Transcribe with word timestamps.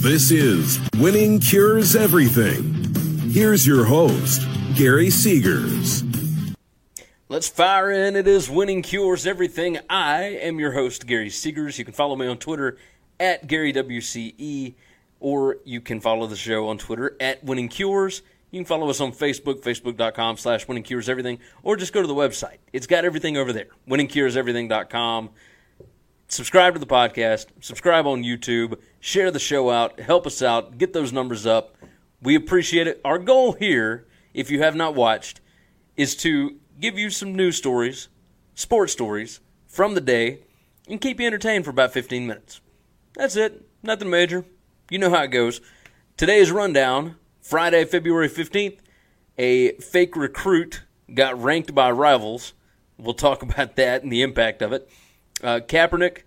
This 0.00 0.30
is 0.30 0.80
Winning 0.96 1.40
Cures 1.40 1.94
Everything. 1.94 2.72
Here's 3.32 3.66
your 3.66 3.84
host, 3.84 4.40
Gary 4.74 5.08
Seegers. 5.08 6.56
Let's 7.28 7.48
fire 7.50 7.90
in. 7.90 8.16
It 8.16 8.26
is 8.26 8.48
Winning 8.48 8.80
Cures 8.80 9.26
Everything. 9.26 9.78
I 9.90 10.22
am 10.22 10.58
your 10.58 10.72
host, 10.72 11.06
Gary 11.06 11.28
Seegers. 11.28 11.78
You 11.78 11.84
can 11.84 11.92
follow 11.92 12.16
me 12.16 12.26
on 12.26 12.38
Twitter 12.38 12.78
at 13.20 13.46
GaryWCE, 13.46 14.72
or 15.20 15.58
you 15.66 15.82
can 15.82 16.00
follow 16.00 16.26
the 16.26 16.34
show 16.34 16.68
on 16.68 16.78
Twitter 16.78 17.14
at 17.20 17.44
Winning 17.44 17.68
Cures. 17.68 18.22
You 18.52 18.60
can 18.60 18.64
follow 18.64 18.88
us 18.88 19.02
on 19.02 19.12
Facebook, 19.12 19.60
facebook.com 19.60 20.38
slash 20.38 20.66
Winning 20.66 20.82
Cures 20.82 21.10
Everything, 21.10 21.40
or 21.62 21.76
just 21.76 21.92
go 21.92 22.00
to 22.00 22.08
the 22.08 22.14
website. 22.14 22.56
It's 22.72 22.86
got 22.86 23.04
everything 23.04 23.36
over 23.36 23.52
there, 23.52 23.68
winningcureseverything.com 23.86 25.28
subscribe 26.30 26.74
to 26.74 26.78
the 26.78 26.86
podcast, 26.86 27.46
subscribe 27.60 28.06
on 28.06 28.22
YouTube, 28.22 28.78
share 29.00 29.30
the 29.30 29.38
show 29.38 29.68
out, 29.68 29.98
help 30.00 30.26
us 30.26 30.40
out, 30.40 30.78
get 30.78 30.92
those 30.92 31.12
numbers 31.12 31.44
up. 31.44 31.76
We 32.22 32.36
appreciate 32.36 32.86
it. 32.86 33.00
Our 33.04 33.18
goal 33.18 33.52
here, 33.52 34.06
if 34.32 34.50
you 34.50 34.62
have 34.62 34.76
not 34.76 34.94
watched, 34.94 35.40
is 35.96 36.14
to 36.16 36.56
give 36.78 36.96
you 36.98 37.10
some 37.10 37.34
news 37.34 37.56
stories, 37.56 38.08
sports 38.54 38.92
stories 38.92 39.40
from 39.66 39.94
the 39.94 40.00
day, 40.00 40.40
and 40.88 41.00
keep 41.00 41.20
you 41.20 41.26
entertained 41.26 41.64
for 41.64 41.70
about 41.70 41.92
15 41.92 42.26
minutes. 42.26 42.60
That's 43.14 43.36
it. 43.36 43.66
Nothing 43.82 44.10
major. 44.10 44.44
You 44.88 44.98
know 44.98 45.10
how 45.10 45.24
it 45.24 45.28
goes. 45.28 45.60
Today's 46.16 46.52
rundown, 46.52 47.16
Friday, 47.40 47.84
February 47.84 48.28
15th, 48.28 48.78
a 49.36 49.72
fake 49.74 50.14
recruit 50.14 50.82
got 51.12 51.40
ranked 51.42 51.74
by 51.74 51.90
rivals. 51.90 52.52
We'll 52.98 53.14
talk 53.14 53.42
about 53.42 53.76
that 53.76 54.04
and 54.04 54.12
the 54.12 54.22
impact 54.22 54.62
of 54.62 54.72
it 54.72 54.88
uh, 55.42 55.60
Kaepernick, 55.60 56.22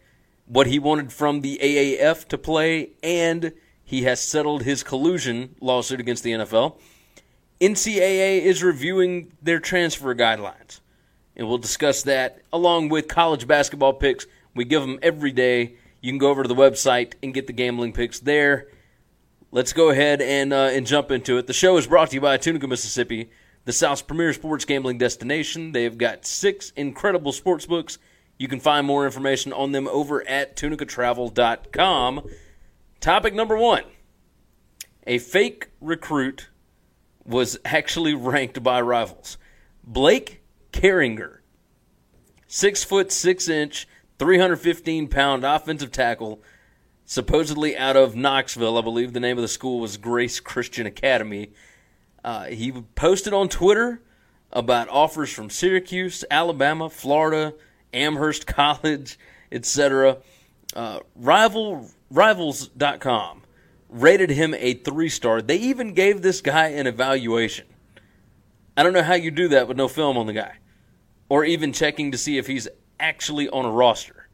what 0.45 0.67
he 0.67 0.79
wanted 0.79 1.11
from 1.11 1.41
the 1.41 1.59
AAF 1.61 2.27
to 2.27 2.37
play, 2.37 2.91
and 3.01 3.53
he 3.83 4.03
has 4.03 4.21
settled 4.21 4.63
his 4.63 4.83
collusion 4.83 5.55
lawsuit 5.61 5.99
against 5.99 6.23
the 6.23 6.31
NFL. 6.31 6.79
NCAA 7.61 8.41
is 8.41 8.63
reviewing 8.63 9.31
their 9.41 9.59
transfer 9.59 10.13
guidelines, 10.13 10.79
and 11.35 11.47
we'll 11.47 11.57
discuss 11.57 12.03
that 12.03 12.41
along 12.51 12.89
with 12.89 13.07
college 13.07 13.47
basketball 13.47 13.93
picks. 13.93 14.25
We 14.55 14.65
give 14.65 14.81
them 14.81 14.99
every 15.01 15.31
day. 15.31 15.75
You 16.01 16.11
can 16.11 16.17
go 16.17 16.29
over 16.29 16.43
to 16.43 16.49
the 16.49 16.55
website 16.55 17.13
and 17.23 17.33
get 17.33 17.47
the 17.47 17.53
gambling 17.53 17.93
picks 17.93 18.19
there. 18.19 18.67
Let's 19.51 19.71
go 19.71 19.91
ahead 19.91 20.21
and 20.21 20.51
uh, 20.51 20.71
and 20.73 20.85
jump 20.85 21.11
into 21.11 21.37
it. 21.37 21.47
The 21.47 21.53
show 21.53 21.77
is 21.77 21.87
brought 21.87 22.09
to 22.09 22.15
you 22.15 22.21
by 22.21 22.37
Tunica, 22.37 22.67
Mississippi, 22.67 23.29
the 23.65 23.71
South's 23.71 24.01
premier 24.01 24.33
sports 24.33 24.65
gambling 24.65 24.97
destination. 24.97 25.71
They've 25.71 25.97
got 25.97 26.25
six 26.25 26.71
incredible 26.75 27.31
sports 27.31 27.65
books 27.65 27.99
you 28.37 28.47
can 28.47 28.59
find 28.59 28.85
more 28.85 29.05
information 29.05 29.53
on 29.53 29.71
them 29.71 29.87
over 29.87 30.27
at 30.27 30.55
tunicatravel.com. 30.55 32.29
Topic 32.99 33.33
number 33.33 33.57
one 33.57 33.83
a 35.05 35.17
fake 35.17 35.69
recruit 35.81 36.49
was 37.25 37.57
actually 37.65 38.13
ranked 38.13 38.63
by 38.63 38.81
rivals. 38.81 39.37
Blake 39.83 40.41
Carringer, 40.71 41.39
six 42.47 42.83
foot 42.83 43.11
six 43.11 43.47
inch, 43.47 43.87
315 44.19 45.07
pound 45.07 45.43
offensive 45.43 45.91
tackle, 45.91 46.41
supposedly 47.05 47.75
out 47.75 47.97
of 47.97 48.15
Knoxville. 48.15 48.77
I 48.77 48.81
believe 48.81 49.13
the 49.13 49.19
name 49.19 49.37
of 49.37 49.41
the 49.41 49.47
school 49.47 49.79
was 49.79 49.97
Grace 49.97 50.39
Christian 50.39 50.85
Academy. 50.85 51.51
Uh, 52.23 52.45
he 52.45 52.71
posted 52.71 53.33
on 53.33 53.49
Twitter 53.49 54.01
about 54.51 54.87
offers 54.87 55.31
from 55.31 55.49
Syracuse, 55.49 56.23
Alabama, 56.31 56.89
Florida, 56.89 57.53
Amherst 57.93 58.45
College, 58.47 59.17
etc. 59.51 60.17
Uh, 60.75 60.99
Rival 61.15 61.89
Rivals.com 62.09 63.43
rated 63.89 64.29
him 64.31 64.53
a 64.57 64.73
three 64.73 65.09
star. 65.09 65.41
They 65.41 65.57
even 65.57 65.93
gave 65.93 66.21
this 66.21 66.41
guy 66.41 66.67
an 66.69 66.87
evaluation. 66.87 67.67
I 68.75 68.83
don't 68.83 68.93
know 68.93 69.03
how 69.03 69.13
you 69.13 69.31
do 69.31 69.47
that 69.49 69.67
with 69.67 69.77
no 69.77 69.87
film 69.87 70.17
on 70.17 70.25
the 70.25 70.33
guy, 70.33 70.57
or 71.29 71.45
even 71.45 71.73
checking 71.73 72.11
to 72.11 72.17
see 72.17 72.37
if 72.37 72.47
he's 72.47 72.67
actually 72.99 73.47
on 73.49 73.65
a 73.65 73.71
roster. 73.71 74.27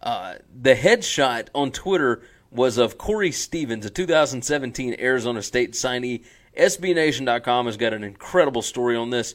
Uh, 0.00 0.34
the 0.60 0.74
headshot 0.74 1.48
on 1.54 1.72
Twitter 1.72 2.22
was 2.50 2.78
of 2.78 2.98
Corey 2.98 3.32
Stevens, 3.32 3.84
a 3.84 3.90
2017 3.90 4.96
Arizona 4.98 5.42
State 5.42 5.72
signee. 5.72 6.24
SBNation.com 6.56 7.66
has 7.66 7.76
got 7.76 7.92
an 7.92 8.04
incredible 8.04 8.62
story 8.62 8.96
on 8.96 9.10
this. 9.10 9.34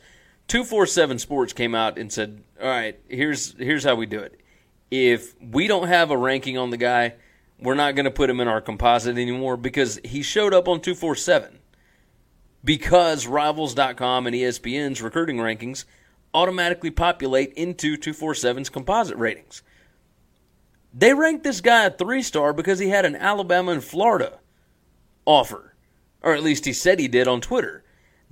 247 0.53 1.17
Sports 1.17 1.51
came 1.51 1.73
out 1.73 1.97
and 1.97 2.13
said, 2.13 2.43
"All 2.61 2.67
right, 2.67 2.99
here's 3.07 3.57
here's 3.57 3.83
how 3.83 3.95
we 3.95 4.05
do 4.05 4.19
it. 4.19 4.39
If 4.91 5.33
we 5.41 5.65
don't 5.65 5.87
have 5.87 6.11
a 6.11 6.17
ranking 6.17 6.59
on 6.59 6.69
the 6.69 6.77
guy, 6.77 7.15
we're 7.59 7.73
not 7.73 7.95
going 7.95 8.05
to 8.05 8.11
put 8.11 8.29
him 8.29 8.39
in 8.39 8.47
our 8.47 8.61
composite 8.61 9.17
anymore 9.17 9.57
because 9.57 9.99
he 10.05 10.21
showed 10.21 10.53
up 10.53 10.67
on 10.67 10.79
247. 10.79 11.57
Because 12.63 13.25
rivals.com 13.25 14.27
and 14.27 14.35
ESPN's 14.35 15.01
recruiting 15.01 15.37
rankings 15.37 15.85
automatically 16.35 16.91
populate 16.91 17.51
into 17.53 17.97
247's 17.97 18.69
composite 18.69 19.17
ratings. 19.17 19.63
They 20.93 21.15
ranked 21.15 21.43
this 21.43 21.61
guy 21.61 21.85
a 21.85 21.89
3-star 21.89 22.53
because 22.53 22.77
he 22.77 22.89
had 22.89 23.05
an 23.05 23.15
Alabama 23.15 23.71
and 23.71 23.83
Florida 23.83 24.37
offer, 25.25 25.73
or 26.21 26.35
at 26.35 26.43
least 26.43 26.65
he 26.65 26.73
said 26.73 26.99
he 26.99 27.07
did 27.07 27.27
on 27.27 27.41
Twitter." 27.41 27.82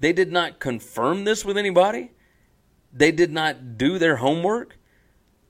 They 0.01 0.13
did 0.13 0.31
not 0.31 0.59
confirm 0.59 1.23
this 1.23 1.45
with 1.45 1.57
anybody. 1.57 2.11
They 2.91 3.11
did 3.11 3.31
not 3.31 3.77
do 3.77 3.99
their 3.99 4.17
homework. 4.17 4.77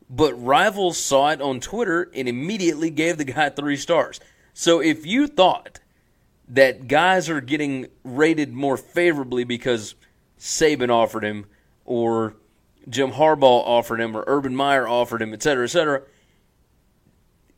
But 0.09 0.33
rivals 0.33 0.97
saw 0.97 1.29
it 1.29 1.41
on 1.41 1.61
Twitter 1.61 2.11
and 2.13 2.27
immediately 2.27 2.89
gave 2.89 3.17
the 3.17 3.23
guy 3.23 3.49
three 3.49 3.77
stars. 3.77 4.19
So 4.53 4.81
if 4.81 5.05
you 5.05 5.27
thought 5.27 5.79
that 6.49 6.89
guys 6.89 7.29
are 7.29 7.39
getting 7.39 7.87
rated 8.03 8.51
more 8.51 8.75
favorably 8.75 9.45
because 9.45 9.95
Saban 10.37 10.89
offered 10.89 11.23
him 11.23 11.45
or 11.85 12.35
Jim 12.89 13.11
Harbaugh 13.11 13.63
offered 13.65 14.01
him 14.01 14.17
or 14.17 14.25
Urban 14.27 14.53
Meyer 14.53 14.85
offered 14.85 15.21
him, 15.21 15.33
et 15.33 15.41
cetera, 15.41 15.63
et 15.63 15.69
cetera, 15.69 16.01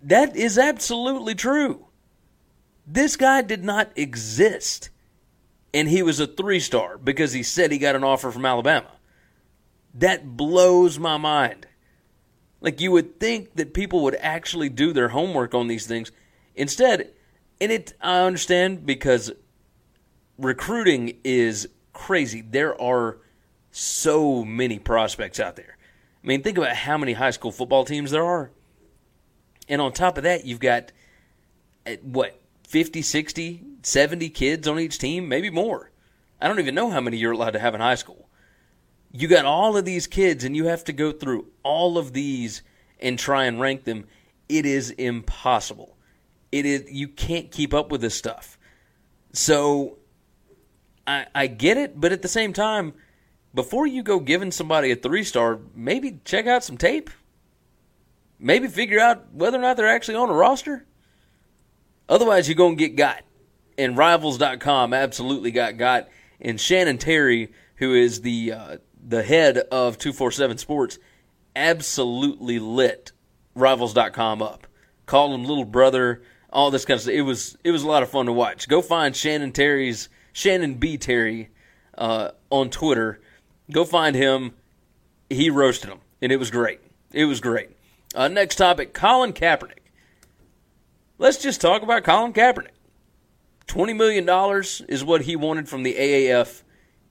that 0.04 0.36
is 0.36 0.60
absolutely 0.60 1.34
true. 1.34 1.88
This 2.86 3.16
guy 3.16 3.42
did 3.42 3.64
not 3.64 3.90
exist 3.96 4.92
and 5.74 5.90
he 5.90 6.04
was 6.04 6.20
a 6.20 6.28
three 6.28 6.60
star 6.60 6.98
because 6.98 7.34
he 7.34 7.44
said 7.44 7.72
he 7.72 7.78
got 7.78 7.96
an 7.96 8.04
offer 8.04 8.32
from 8.32 8.46
Alabama. 8.46 8.92
That 9.96 10.38
blows 10.38 11.00
my 11.00 11.18
mind. 11.18 11.68
Like 12.62 12.80
you 12.80 12.92
would 12.92 13.20
think 13.20 13.56
that 13.56 13.74
people 13.74 14.04
would 14.04 14.16
actually 14.16 14.70
do 14.70 14.94
their 14.94 15.10
homework 15.10 15.54
on 15.54 15.68
these 15.68 15.86
things. 15.86 16.12
Instead, 16.56 17.12
and 17.60 17.72
it 17.72 17.94
I 18.00 18.20
understand 18.20 18.86
because 18.86 19.32
recruiting 20.38 21.20
is 21.24 21.68
crazy. 21.92 22.42
There 22.42 22.80
are 22.80 23.18
so 23.72 24.46
many 24.46 24.80
prospects 24.80 25.40
out 25.40 25.56
there. 25.56 25.78
I 26.24 26.28
mean, 26.28 26.42
think 26.42 26.58
about 26.58 26.76
how 26.76 26.98
many 26.98 27.14
high 27.14 27.32
school 27.32 27.52
football 27.52 27.86
teams 27.86 28.12
there 28.12 28.24
are. 28.24 28.52
And 29.68 29.82
on 29.82 29.92
top 29.92 30.18
of 30.18 30.24
that, 30.24 30.46
you've 30.46 30.60
got 30.60 30.92
eh, 31.86 31.98
what 32.02 32.40
50, 32.68 33.02
60, 33.02 33.64
70 33.84 34.30
kids 34.30 34.68
on 34.68 34.80
each 34.80 34.98
team, 34.98 35.28
maybe 35.28 35.50
more. 35.50 35.92
I 36.42 36.48
don't 36.48 36.60
even 36.60 36.76
know 36.76 36.90
how 36.90 37.02
many 37.02 37.18
you're 37.18 37.32
allowed 37.32 37.52
to 37.52 37.60
have 37.60 37.76
in 37.76 37.82
high 37.82 37.96
school. 37.96 38.30
You 39.12 39.28
got 39.28 39.46
all 39.46 39.78
of 39.78 39.86
these 39.86 40.08
kids, 40.08 40.44
and 40.44 40.56
you 40.56 40.66
have 40.66 40.84
to 40.86 40.94
go 40.94 41.12
through 41.12 41.48
all 41.64 41.98
of 41.98 42.14
these 42.14 42.64
and 43.00 43.20
try 43.20 43.46
and 43.46 43.62
rank 43.62 43.84
them. 43.84 44.06
It 44.50 44.66
is 44.66 44.92
impossible. 44.92 45.98
it 46.52 46.66
is 46.66 46.92
you 46.92 47.08
can't 47.08 47.52
keep 47.52 47.74
up 47.74 47.92
with 47.92 48.02
this 48.02 48.16
stuff. 48.16 48.58
So 49.34 49.98
I 51.06 51.28
I 51.34 51.48
get 51.48 51.78
it, 51.78 52.00
but 52.00 52.12
at 52.12 52.22
the 52.22 52.28
same 52.28 52.54
time, 52.54 52.94
before 53.54 53.86
you 53.86 54.04
go 54.04 54.20
giving 54.20 54.52
somebody 54.52 54.92
a 54.92 54.96
three 54.96 55.24
star, 55.24 55.60
maybe 55.76 56.20
check 56.26 56.48
out 56.48 56.64
some 56.64 56.78
tape. 56.78 57.10
Maybe 58.40 58.68
figure 58.68 59.00
out 59.00 59.34
whether 59.34 59.58
or 59.58 59.62
not 59.62 59.78
they're 59.78 59.88
actually 59.88 60.16
on 60.16 60.30
a 60.30 60.34
roster. 60.34 60.86
Otherwise, 62.10 62.48
you're 62.48 62.56
going 62.56 62.78
to 62.78 62.88
get 62.88 62.96
got. 62.96 63.24
And 63.78 63.98
Rivals.com 63.98 64.94
absolutely 64.94 65.52
got 65.52 65.78
got. 65.78 66.10
And 66.40 66.60
Shannon 66.60 66.98
Terry, 66.98 67.52
who 67.78 67.94
is 67.94 68.22
the 68.22 68.52
uh, 68.52 68.78
the 69.06 69.24
head 69.24 69.58
of 69.58 69.98
247 69.98 70.58
Sports, 70.58 71.00
absolutely 71.56 72.60
lit 72.60 73.12
Rivals.com 73.56 74.42
up. 74.42 74.68
Called 75.06 75.34
him 75.34 75.46
little 75.46 75.66
brother, 75.66 76.22
all 76.50 76.72
this 76.72 76.86
kind 76.86 76.98
of 76.98 77.02
stuff. 77.02 77.14
It 77.14 77.24
was 77.24 77.58
it 77.64 77.72
was 77.72 77.84
a 77.84 77.88
lot 77.88 78.04
of 78.04 78.10
fun 78.10 78.28
to 78.28 78.32
watch. 78.32 78.68
Go 78.68 78.82
find 78.82 79.16
Shannon 79.16 79.52
Terry's 79.52 80.10
Shannon 80.32 80.76
B 80.76 80.98
Terry 80.98 81.50
uh, 81.98 82.32
on 82.50 82.70
Twitter. 82.70 83.20
Go 83.72 83.86
find 83.86 84.16
him. 84.16 84.54
He 85.30 85.50
roasted 85.50 85.90
him, 85.90 86.00
and 86.22 86.32
it 86.32 86.38
was 86.38 86.52
great. 86.52 86.80
It 87.12 87.26
was 87.26 87.42
great. 87.42 87.70
Uh, 88.16 88.28
next 88.28 88.56
topic: 88.56 88.94
Colin 88.94 89.34
Kaepernick. 89.34 89.83
Let's 91.18 91.38
just 91.38 91.62
talk 91.62 91.84
about 91.84 92.04
Colin 92.04 92.34
Kaepernick. 92.34 92.68
$20 93.68 93.96
million 93.96 94.28
is 94.90 95.04
what 95.04 95.22
he 95.22 95.36
wanted 95.36 95.70
from 95.70 95.84
the 95.84 95.94
AAF 95.94 96.64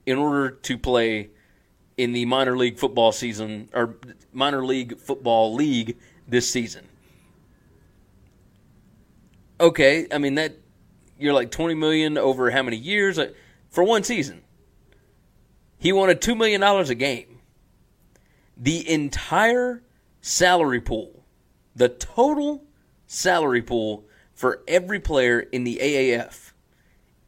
in 0.05 0.19
order 0.19 0.51
to 0.51 0.77
play 0.77 1.31
in 1.97 2.13
the 2.13 2.25
minor 2.25 2.57
league 2.57 2.79
football 2.79 3.13
season 3.13 3.69
or 3.73 3.97
minor 4.33 4.65
league 4.65 4.99
football 4.99 5.55
league 5.55 5.97
this 6.27 6.49
season. 6.49 6.87
Okay, 9.61 10.09
I 10.11 10.19
mean 10.19 10.35
that 10.35 10.57
you're 11.19 11.33
like 11.33 11.51
20 11.51 11.75
million 11.75 12.19
over 12.19 12.51
how 12.51 12.63
many 12.63 12.77
years 12.77 13.19
uh, 13.19 13.31
for 13.71 13.85
one 13.85 14.03
season. 14.03 14.43
He 15.79 15.93
wanted 15.93 16.21
2 16.21 16.35
million 16.35 16.61
dollars 16.61 16.91
a 16.91 16.95
game. 16.95 17.39
The 18.57 18.89
entire 18.89 19.83
salary 20.21 20.81
pool, 20.81 21.25
the 21.77 21.89
total 21.89 22.65
salary 23.13 23.63
pool 23.63 24.05
for 24.33 24.63
every 24.67 24.99
player 24.99 25.41
in 25.41 25.65
the 25.65 25.79
AAF 25.83 26.53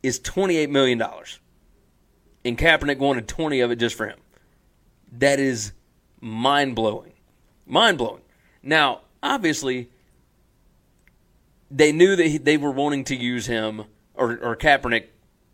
is 0.03 0.19
$28 0.19 0.71
million. 0.71 1.03
And 2.45 2.59
Kaepernick 2.59 2.99
wanted 2.99 3.29
20 3.29 3.61
of 3.61 3.71
it 3.71 3.77
just 3.77 3.95
for 3.95 4.07
him. 4.07 4.19
That 5.13 5.39
is 5.39 5.73
mind 6.21 6.75
blowing. 6.75 7.13
Mind 7.67 7.99
blowing. 7.99 8.23
Now, 8.63 9.03
obviously, 9.23 9.91
they 11.71 11.93
knew 11.93 12.17
that 12.17 12.27
he, 12.27 12.39
they 12.39 12.57
were 12.57 12.71
wanting 12.71 13.05
to 13.05 13.17
use 13.17 13.47
him, 13.47 13.85
or, 14.15 14.39
or 14.39 14.57
Kaepernick 14.57 15.07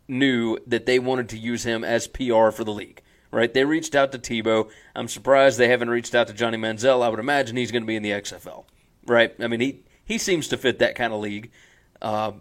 knew 0.07 0.57
that 0.67 0.85
they 0.85 0.99
wanted 0.99 1.29
to 1.29 1.37
use 1.37 1.63
him 1.63 1.83
as 1.83 2.07
PR 2.07 2.51
for 2.51 2.63
the 2.63 2.73
league. 2.73 3.01
Right? 3.31 3.53
They 3.53 3.63
reached 3.63 3.95
out 3.95 4.11
to 4.11 4.19
Tebow. 4.19 4.69
I'm 4.93 5.07
surprised 5.07 5.57
they 5.57 5.69
haven't 5.69 5.89
reached 5.89 6.13
out 6.13 6.27
to 6.27 6.33
Johnny 6.33 6.57
Manziel. 6.57 7.01
I 7.01 7.07
would 7.07 7.19
imagine 7.19 7.55
he's 7.55 7.71
going 7.71 7.83
to 7.83 7.87
be 7.87 7.95
in 7.95 8.03
the 8.03 8.11
XFL. 8.11 8.65
Right? 9.05 9.33
I 9.39 9.47
mean, 9.47 9.61
he 9.61 9.83
he 10.05 10.17
seems 10.17 10.47
to 10.49 10.57
fit 10.57 10.79
that 10.79 10.95
kind 10.95 11.13
of 11.13 11.21
league. 11.21 11.51
Uh, 12.01 12.33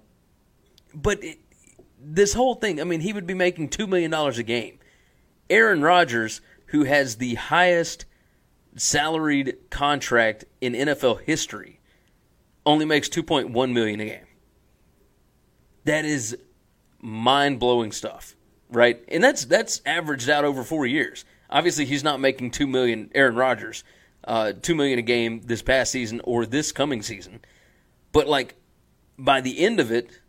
but 0.94 1.22
it, 1.22 1.38
this 2.02 2.32
whole 2.32 2.54
thing, 2.54 2.80
I 2.80 2.84
mean, 2.84 3.00
he 3.00 3.12
would 3.12 3.26
be 3.26 3.34
making 3.34 3.68
$2 3.68 3.88
million 3.88 4.12
a 4.12 4.42
game. 4.42 4.78
Aaron 5.48 5.82
Rodgers, 5.82 6.40
who 6.66 6.84
has 6.84 7.16
the 7.16 7.34
highest 7.34 8.06
salaried 8.76 9.56
contract 9.70 10.44
in 10.60 10.72
NFL 10.72 11.22
history, 11.22 11.80
only 12.64 12.84
makes 12.84 13.08
2.1 13.08 13.72
million 13.72 14.00
a 14.00 14.04
game. 14.04 14.26
That 15.84 16.04
is 16.04 16.36
mind-blowing 17.00 17.92
stuff, 17.92 18.36
right? 18.70 19.02
And 19.08 19.24
that's 19.24 19.46
that's 19.46 19.80
averaged 19.86 20.28
out 20.28 20.44
over 20.44 20.62
4 20.62 20.86
years. 20.86 21.24
Obviously, 21.48 21.84
he's 21.84 22.04
not 22.04 22.20
making 22.20 22.52
2 22.52 22.66
million 22.66 23.10
Aaron 23.14 23.34
Rodgers, 23.34 23.82
uh, 24.24 24.52
2 24.52 24.74
million 24.74 24.98
a 24.98 25.02
game 25.02 25.40
this 25.44 25.62
past 25.62 25.92
season 25.92 26.20
or 26.24 26.46
this 26.46 26.72
coming 26.72 27.02
season. 27.02 27.40
But 28.12 28.28
like 28.28 28.56
by 29.18 29.40
the 29.40 29.58
end 29.60 29.80
of 29.80 29.90
it, 29.92 30.20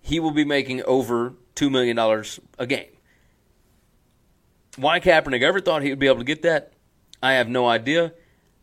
he 0.00 0.20
will 0.20 0.32
be 0.32 0.44
making 0.44 0.82
over 0.82 1.34
two 1.54 1.70
million 1.70 1.96
dollars 1.96 2.40
a 2.58 2.66
game. 2.66 2.88
Why 4.76 5.00
Kaepernick 5.00 5.42
ever 5.42 5.60
thought 5.60 5.82
he 5.82 5.90
would 5.90 5.98
be 5.98 6.08
able 6.08 6.18
to 6.18 6.24
get 6.24 6.42
that, 6.42 6.72
I 7.22 7.34
have 7.34 7.48
no 7.48 7.66
idea. 7.66 8.12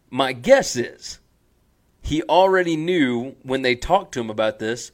My 0.09 0.33
guess 0.33 0.75
is 0.75 1.19
he 2.01 2.21
already 2.23 2.75
knew 2.75 3.35
when 3.43 3.61
they 3.61 3.75
talked 3.75 4.13
to 4.13 4.19
him 4.19 4.29
about 4.29 4.59
this 4.59 4.91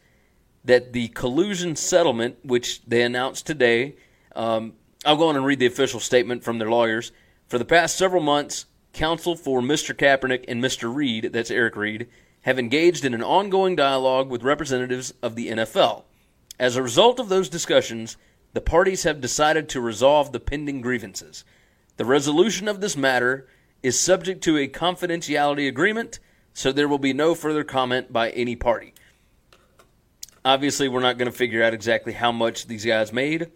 that 0.64 0.94
the 0.94 1.08
collusion 1.10 1.76
settlement, 1.76 2.38
which 2.44 2.84
they 2.86 3.02
announced 3.02 3.48
today, 3.48 3.96
um, 4.36 4.74
I'll 5.06 5.16
go 5.16 5.30
on 5.30 5.36
and 5.38 5.46
read 5.46 5.60
the 5.60 5.66
official 5.66 6.00
statement 6.00 6.44
from 6.44 6.60
their 6.60 6.70
lawyers. 6.70 7.12
For 7.48 7.58
the 7.58 7.66
past 7.66 7.98
several 7.98 8.22
months, 8.22 8.66
counsel 8.98 9.36
for 9.36 9.62
Mr. 9.62 9.96
Kaepernick 9.96 10.46
and 10.48 10.62
Mr. 10.62 10.94
Reid, 10.94 11.32
that's 11.32 11.52
Eric 11.52 11.76
Reid, 11.76 12.08
have 12.42 12.58
engaged 12.58 13.06
in 13.06 13.14
an 13.14 13.24
ongoing 13.24 13.76
dialogue 13.76 14.30
with 14.30 14.44
representatives 14.44 15.14
of 15.22 15.36
the 15.36 15.50
NFL. 15.50 16.04
As 16.60 16.76
a 16.76 16.84
result 16.84 17.20
of 17.20 17.30
those 17.30 17.48
discussions, 17.48 18.18
the 18.54 18.62
parties 18.62 19.04
have 19.04 19.22
decided 19.22 19.70
to 19.70 19.82
resolve 19.82 20.32
the 20.32 20.40
pending 20.40 20.82
grievances. 20.82 21.46
The 21.98 22.06
resolution 22.06 22.68
of 22.68 22.82
this 22.82 22.98
matter 22.98 23.48
is 23.84 24.00
subject 24.00 24.44
to 24.46 24.58
a 24.58 24.68
confidentiality 24.68 25.68
agreement, 25.68 26.20
so 26.54 26.72
there 26.72 26.88
will 26.88 26.98
be 26.98 27.14
no 27.14 27.36
further 27.36 27.64
comment 27.64 28.12
by 28.12 28.32
any 28.32 28.56
party. 28.56 28.96
Obviously, 30.44 30.88
we're 30.88 31.02
not 31.02 31.20
going 31.20 31.30
to 31.30 31.38
figure 31.38 31.62
out 31.62 31.74
exactly 31.74 32.14
how 32.14 32.32
much 32.32 32.66
these 32.66 32.86
guys 32.86 33.14
made. 33.14 33.52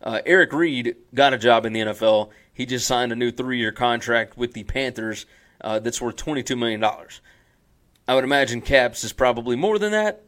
Uh, 0.00 0.20
Eric 0.24 0.52
Reid 0.52 0.96
got 1.14 1.34
a 1.34 1.38
job 1.38 1.66
in 1.66 1.72
the 1.72 1.80
NFL. 1.80 2.30
He 2.54 2.64
just 2.64 2.86
signed 2.86 3.12
a 3.12 3.16
new 3.16 3.32
three 3.32 3.58
year 3.58 3.72
contract 3.72 4.38
with 4.38 4.54
the 4.54 4.62
Panthers 4.62 5.26
uh, 5.60 5.80
that's 5.80 6.00
worth 6.00 6.16
$22 6.16 6.56
million. 6.56 6.82
I 8.06 8.14
would 8.14 8.24
imagine 8.24 8.60
Caps 8.60 9.02
is 9.02 9.12
probably 9.12 9.56
more 9.56 9.78
than 9.78 9.92
that. 9.92 10.22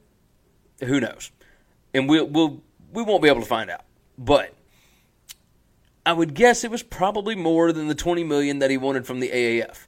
Who 0.84 1.00
knows? 1.00 1.30
And 1.94 2.08
we'll, 2.08 2.26
we'll, 2.26 2.62
we 2.92 3.02
won't 3.02 3.22
be 3.22 3.28
able 3.28 3.40
to 3.40 3.46
find 3.46 3.70
out. 3.70 3.84
But 4.18 4.54
I 6.04 6.12
would 6.12 6.34
guess 6.34 6.64
it 6.64 6.70
was 6.70 6.82
probably 6.82 7.34
more 7.34 7.72
than 7.72 7.88
the 7.88 7.94
20 7.94 8.24
million 8.24 8.58
that 8.58 8.70
he 8.70 8.76
wanted 8.76 9.06
from 9.06 9.20
the 9.20 9.28
AAF. 9.28 9.86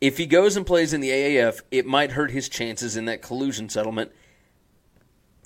If 0.00 0.18
he 0.18 0.26
goes 0.26 0.56
and 0.56 0.66
plays 0.66 0.92
in 0.92 1.00
the 1.00 1.10
AAF, 1.10 1.60
it 1.70 1.86
might 1.86 2.12
hurt 2.12 2.32
his 2.32 2.48
chances 2.48 2.96
in 2.96 3.04
that 3.06 3.22
collusion 3.22 3.68
settlement. 3.68 4.12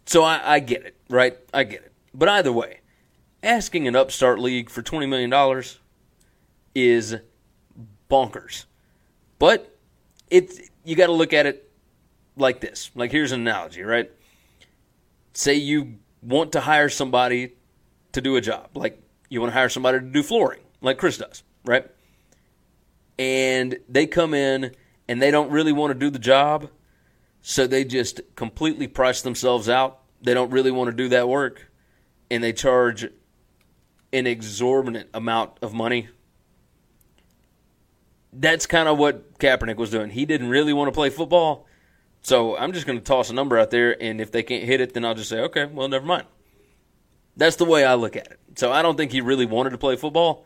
So 0.06 0.22
I, 0.22 0.54
I 0.54 0.58
get 0.60 0.84
it, 0.84 0.96
right? 1.10 1.36
I 1.52 1.64
get 1.64 1.82
it. 1.82 1.92
But 2.14 2.28
either 2.30 2.52
way, 2.52 2.80
asking 3.42 3.86
an 3.86 3.96
upstart 3.96 4.38
league 4.38 4.70
for 4.70 4.82
$20 4.82 5.08
million 5.08 5.30
is 6.76 7.16
bonkers. 8.10 8.66
But 9.38 9.76
it's 10.30 10.60
you 10.84 10.94
got 10.94 11.06
to 11.06 11.12
look 11.12 11.32
at 11.32 11.46
it 11.46 11.72
like 12.36 12.60
this. 12.60 12.90
Like 12.94 13.10
here's 13.10 13.32
an 13.32 13.40
analogy, 13.40 13.82
right? 13.82 14.10
Say 15.32 15.54
you 15.54 15.98
want 16.22 16.52
to 16.52 16.60
hire 16.60 16.88
somebody 16.88 17.54
to 18.12 18.20
do 18.20 18.36
a 18.36 18.40
job, 18.40 18.70
like 18.74 19.02
you 19.28 19.40
want 19.40 19.52
to 19.52 19.58
hire 19.58 19.68
somebody 19.68 19.98
to 20.00 20.04
do 20.04 20.22
flooring, 20.22 20.60
like 20.80 20.98
Chris 20.98 21.18
does, 21.18 21.42
right? 21.64 21.90
And 23.18 23.78
they 23.88 24.06
come 24.06 24.34
in 24.34 24.74
and 25.08 25.20
they 25.20 25.30
don't 25.30 25.50
really 25.50 25.72
want 25.72 25.92
to 25.92 25.98
do 25.98 26.10
the 26.10 26.18
job, 26.18 26.68
so 27.42 27.66
they 27.66 27.84
just 27.84 28.20
completely 28.34 28.86
price 28.86 29.22
themselves 29.22 29.68
out. 29.68 30.00
They 30.22 30.34
don't 30.34 30.50
really 30.50 30.70
want 30.70 30.90
to 30.90 30.96
do 30.96 31.08
that 31.10 31.28
work, 31.28 31.70
and 32.30 32.42
they 32.42 32.52
charge 32.52 33.06
an 34.12 34.26
exorbitant 34.26 35.10
amount 35.14 35.58
of 35.62 35.72
money. 35.74 36.08
That's 38.38 38.66
kind 38.66 38.88
of 38.88 38.98
what 38.98 39.38
Kaepernick 39.38 39.76
was 39.76 39.90
doing. 39.90 40.10
He 40.10 40.26
didn't 40.26 40.48
really 40.48 40.72
want 40.72 40.88
to 40.88 40.92
play 40.92 41.10
football, 41.10 41.66
so 42.22 42.56
I'm 42.56 42.72
just 42.72 42.86
going 42.86 42.98
to 42.98 43.04
toss 43.04 43.30
a 43.30 43.32
number 43.32 43.58
out 43.58 43.70
there, 43.70 44.00
and 44.02 44.20
if 44.20 44.32
they 44.32 44.42
can't 44.42 44.64
hit 44.64 44.80
it, 44.80 44.94
then 44.94 45.04
I'll 45.04 45.14
just 45.14 45.28
say, 45.28 45.40
okay, 45.40 45.64
well, 45.64 45.88
never 45.88 46.04
mind. 46.04 46.26
That's 47.36 47.56
the 47.56 47.64
way 47.64 47.84
I 47.84 47.94
look 47.94 48.16
at 48.16 48.26
it. 48.26 48.40
So 48.56 48.72
I 48.72 48.82
don't 48.82 48.96
think 48.96 49.12
he 49.12 49.20
really 49.20 49.46
wanted 49.46 49.70
to 49.70 49.78
play 49.78 49.96
football. 49.96 50.44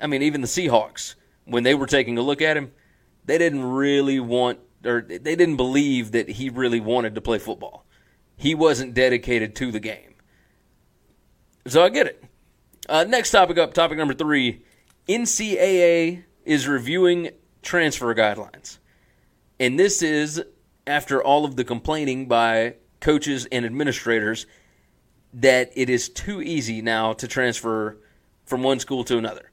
I 0.00 0.06
mean, 0.06 0.22
even 0.22 0.40
the 0.40 0.46
Seahawks, 0.46 1.14
when 1.44 1.64
they 1.64 1.74
were 1.74 1.86
taking 1.86 2.16
a 2.18 2.22
look 2.22 2.40
at 2.40 2.56
him, 2.56 2.72
they 3.24 3.38
didn't 3.38 3.64
really 3.64 4.20
want, 4.20 4.58
or 4.84 5.02
they 5.02 5.18
didn't 5.18 5.56
believe 5.56 6.12
that 6.12 6.28
he 6.28 6.48
really 6.48 6.80
wanted 6.80 7.14
to 7.14 7.20
play 7.20 7.38
football. 7.38 7.84
He 8.36 8.54
wasn't 8.54 8.94
dedicated 8.94 9.54
to 9.56 9.70
the 9.70 9.80
game. 9.80 10.14
So 11.66 11.84
I 11.84 11.88
get 11.90 12.06
it. 12.06 12.24
Uh, 12.88 13.04
next 13.04 13.30
topic 13.30 13.58
up, 13.58 13.74
topic 13.74 13.98
number 13.98 14.14
three 14.14 14.64
NCAA 15.08 16.24
is 16.44 16.68
reviewing 16.68 17.30
transfer 17.62 18.14
guidelines. 18.14 18.78
And 19.60 19.78
this 19.78 20.02
is 20.02 20.42
after 20.86 21.22
all 21.22 21.44
of 21.44 21.56
the 21.56 21.64
complaining 21.64 22.26
by 22.26 22.74
coaches 23.00 23.46
and 23.52 23.64
administrators 23.64 24.46
that 25.34 25.70
it 25.74 25.88
is 25.88 26.08
too 26.08 26.42
easy 26.42 26.82
now 26.82 27.12
to 27.14 27.26
transfer 27.26 27.98
from 28.44 28.62
one 28.62 28.78
school 28.78 29.04
to 29.04 29.16
another. 29.16 29.50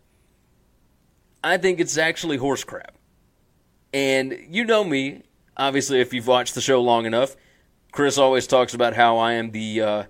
I 1.43 1.57
think 1.57 1.79
it's 1.79 1.97
actually 1.97 2.37
horse 2.37 2.63
crap. 2.63 2.95
And 3.93 4.37
you 4.49 4.65
know 4.65 4.83
me, 4.83 5.23
obviously, 5.55 6.01
if 6.01 6.13
you've 6.13 6.27
watched 6.27 6.53
the 6.55 6.61
show 6.61 6.81
long 6.81 7.05
enough, 7.05 7.35
Chris 7.91 8.17
always 8.17 8.45
talks 8.45 8.73
about 8.73 8.93
how 8.93 9.17
I 9.17 9.33
am 9.33 9.51
the 9.51 9.81
uh, 9.81 10.03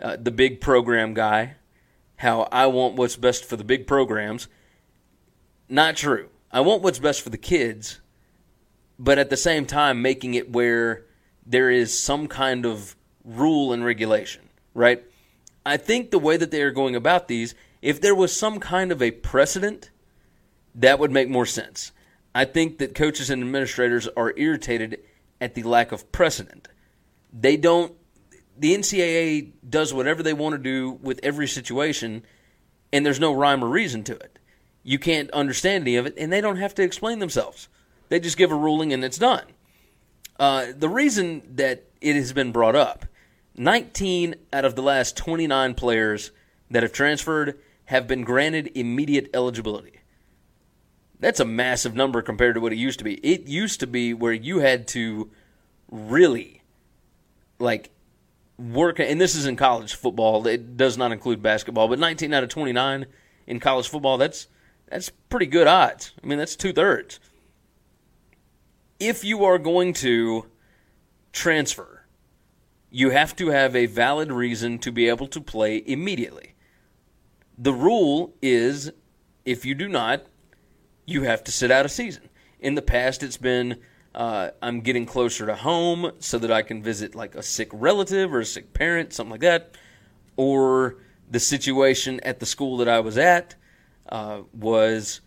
uh, 0.00 0.16
the 0.20 0.30
big 0.30 0.60
program 0.60 1.14
guy, 1.14 1.56
how 2.16 2.42
I 2.52 2.66
want 2.66 2.94
what's 2.94 3.16
best 3.16 3.44
for 3.44 3.56
the 3.56 3.64
big 3.64 3.86
programs. 3.86 4.48
Not 5.74 5.96
true. 5.96 6.28
I 6.52 6.60
want 6.60 6.82
what's 6.82 7.00
best 7.00 7.20
for 7.20 7.30
the 7.30 7.36
kids, 7.36 7.98
but 8.96 9.18
at 9.18 9.28
the 9.28 9.36
same 9.36 9.66
time, 9.66 10.00
making 10.00 10.34
it 10.34 10.52
where 10.52 11.04
there 11.44 11.68
is 11.68 11.98
some 11.98 12.28
kind 12.28 12.64
of 12.64 12.94
rule 13.24 13.72
and 13.72 13.84
regulation, 13.84 14.42
right? 14.72 15.02
I 15.66 15.76
think 15.78 16.12
the 16.12 16.18
way 16.20 16.36
that 16.36 16.52
they 16.52 16.62
are 16.62 16.70
going 16.70 16.94
about 16.94 17.26
these, 17.26 17.56
if 17.82 18.00
there 18.00 18.14
was 18.14 18.32
some 18.32 18.60
kind 18.60 18.92
of 18.92 19.02
a 19.02 19.10
precedent, 19.10 19.90
that 20.76 21.00
would 21.00 21.10
make 21.10 21.28
more 21.28 21.44
sense. 21.44 21.90
I 22.36 22.44
think 22.44 22.78
that 22.78 22.94
coaches 22.94 23.28
and 23.28 23.42
administrators 23.42 24.06
are 24.16 24.32
irritated 24.36 25.00
at 25.40 25.56
the 25.56 25.64
lack 25.64 25.90
of 25.90 26.12
precedent. 26.12 26.68
They 27.32 27.56
don't, 27.56 27.92
the 28.56 28.76
NCAA 28.76 29.50
does 29.68 29.92
whatever 29.92 30.22
they 30.22 30.34
want 30.34 30.52
to 30.52 30.62
do 30.62 30.92
with 31.02 31.18
every 31.24 31.48
situation, 31.48 32.22
and 32.92 33.04
there's 33.04 33.18
no 33.18 33.34
rhyme 33.34 33.64
or 33.64 33.68
reason 33.68 34.04
to 34.04 34.12
it. 34.12 34.38
You 34.84 34.98
can't 34.98 35.30
understand 35.30 35.82
any 35.82 35.96
of 35.96 36.06
it, 36.06 36.14
and 36.16 36.32
they 36.32 36.42
don't 36.42 36.58
have 36.58 36.74
to 36.76 36.82
explain 36.82 37.18
themselves. 37.18 37.68
They 38.10 38.20
just 38.20 38.36
give 38.36 38.52
a 38.52 38.56
ruling 38.56 38.92
and 38.92 39.02
it's 39.02 39.18
done. 39.18 39.44
Uh, 40.38 40.66
the 40.76 40.88
reason 40.88 41.42
that 41.56 41.84
it 42.00 42.14
has 42.14 42.32
been 42.32 42.52
brought 42.52 42.76
up 42.76 43.06
19 43.56 44.34
out 44.52 44.64
of 44.64 44.76
the 44.76 44.82
last 44.82 45.16
29 45.16 45.74
players 45.74 46.32
that 46.70 46.82
have 46.82 46.92
transferred 46.92 47.58
have 47.86 48.06
been 48.06 48.22
granted 48.22 48.70
immediate 48.74 49.30
eligibility. 49.32 50.00
That's 51.20 51.40
a 51.40 51.44
massive 51.44 51.94
number 51.94 52.20
compared 52.20 52.56
to 52.56 52.60
what 52.60 52.72
it 52.72 52.76
used 52.76 52.98
to 52.98 53.04
be. 53.04 53.14
It 53.14 53.46
used 53.46 53.80
to 53.80 53.86
be 53.86 54.12
where 54.12 54.32
you 54.32 54.58
had 54.58 54.86
to 54.88 55.30
really 55.90 56.62
like 57.58 57.90
work 58.58 58.98
and 58.98 59.20
this 59.20 59.34
is 59.34 59.46
in 59.46 59.56
college 59.56 59.94
football. 59.94 60.46
It 60.46 60.76
does 60.76 60.98
not 60.98 61.12
include 61.12 61.42
basketball, 61.42 61.88
but 61.88 61.98
19 61.98 62.34
out 62.34 62.42
of 62.42 62.48
29 62.48 63.06
in 63.46 63.60
college 63.60 63.88
football, 63.88 64.18
that's 64.18 64.48
that's 64.88 65.10
pretty 65.28 65.46
good 65.46 65.66
odds. 65.66 66.12
I 66.22 66.26
mean, 66.26 66.38
that's 66.38 66.56
two 66.56 66.72
thirds. 66.72 67.20
If 69.00 69.24
you 69.24 69.44
are 69.44 69.58
going 69.58 69.92
to 69.94 70.46
transfer, 71.32 72.06
you 72.90 73.10
have 73.10 73.34
to 73.36 73.48
have 73.48 73.74
a 73.74 73.86
valid 73.86 74.30
reason 74.30 74.78
to 74.78 74.92
be 74.92 75.08
able 75.08 75.26
to 75.28 75.40
play 75.40 75.82
immediately. 75.84 76.54
The 77.58 77.72
rule 77.72 78.34
is 78.40 78.92
if 79.44 79.64
you 79.64 79.74
do 79.74 79.88
not, 79.88 80.26
you 81.06 81.22
have 81.22 81.44
to 81.44 81.52
sit 81.52 81.70
out 81.70 81.84
a 81.84 81.88
season. 81.88 82.28
In 82.60 82.76
the 82.76 82.82
past, 82.82 83.22
it's 83.22 83.36
been 83.36 83.78
uh, 84.14 84.50
I'm 84.62 84.80
getting 84.80 85.06
closer 85.06 85.44
to 85.46 85.56
home 85.56 86.12
so 86.20 86.38
that 86.38 86.52
I 86.52 86.62
can 86.62 86.82
visit 86.82 87.14
like 87.14 87.34
a 87.34 87.42
sick 87.42 87.68
relative 87.72 88.32
or 88.32 88.40
a 88.40 88.44
sick 88.44 88.72
parent, 88.72 89.12
something 89.12 89.32
like 89.32 89.40
that, 89.40 89.76
or 90.36 90.98
the 91.30 91.40
situation 91.40 92.20
at 92.20 92.38
the 92.38 92.46
school 92.46 92.76
that 92.78 92.88
I 92.88 93.00
was 93.00 93.18
at 93.18 93.56
uh, 94.08 94.40
was 94.52 95.20